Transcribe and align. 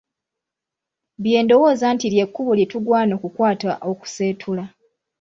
Bye 1.21 1.39
ndowooza 1.43 1.85
nti 1.95 2.05
lye 2.13 2.25
kkubo 2.27 2.51
lye 2.57 2.69
tugwana 2.71 3.11
okukwata 3.15 3.71
okuseetula. 3.91 4.63